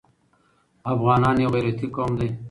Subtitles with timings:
[0.93, 2.27] افغانان يو غيرتي قوم دی.